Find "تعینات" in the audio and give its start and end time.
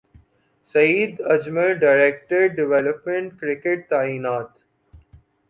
3.89-4.49